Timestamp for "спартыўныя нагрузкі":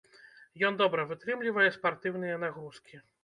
1.77-2.95